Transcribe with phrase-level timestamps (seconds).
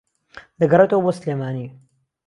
[0.59, 1.67] دەگەڕێتەوە بۆ سلێمانی